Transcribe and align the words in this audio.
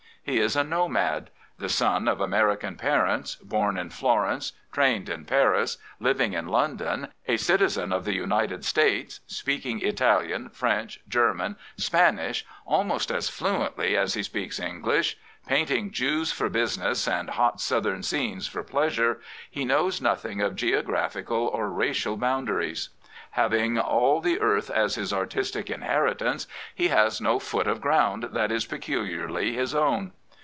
He 0.23 0.37
is 0.37 0.55
a 0.55 0.63
nomad. 0.63 1.31
The 1.57 1.67
son 1.67 2.07
of 2.07 2.21
American 2.21 2.75
parents, 2.75 3.33
born 3.37 3.75
in 3.75 3.89
Florence, 3.89 4.53
trained 4.71 5.09
in 5.09 5.25
Paris, 5.25 5.79
living 5.99 6.33
in 6.33 6.47
London, 6.47 7.07
a 7.27 7.37
citizen 7.37 7.91
of 7.91 8.05
the 8.05 8.13
United 8.13 8.63
States, 8.63 9.21
speaking 9.25 9.81
Italian, 9.83 10.49
French, 10.49 10.99
German. 11.09 11.55
38 11.55 11.55
John 11.55 11.55
Singer 11.55 11.63
Sargent 11.73 11.83
Spanish, 12.19 12.45
almost 12.67 13.11
as 13.11 13.29
fluently 13.29 13.97
as 13.97 14.13
he 14.13 14.21
speaks 14.21 14.59
English, 14.59 15.17
painting 15.47 15.89
Jews 15.89 16.31
for 16.31 16.49
business 16.49 17.07
and 17.07 17.31
hot 17.31 17.59
southern 17.59 18.03
scenes 18.03 18.45
for 18.45 18.61
pleasure, 18.61 19.21
he 19.49 19.65
knows 19.65 20.01
nothing 20.03 20.39
of 20.39 20.55
geographical 20.55 21.47
or 21.47 21.67
racial 21.67 22.15
boundaries. 22.15 22.89
Having 23.35 23.79
all 23.79 24.19
the 24.19 24.41
earth 24.41 24.69
as 24.69 24.95
his 24.95 25.13
artistic 25.13 25.69
inheritance, 25.69 26.47
he 26.75 26.89
has 26.89 27.21
no 27.21 27.39
foot 27.39 27.65
of 27.65 27.79
ground 27.79 28.29
thart 28.33 28.51
is 28.51 28.65
peculiarly 28.65 29.53
his 29.53 29.73
own. 29.73 30.11